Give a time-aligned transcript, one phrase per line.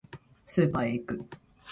[0.47, 1.25] スーパーへ行く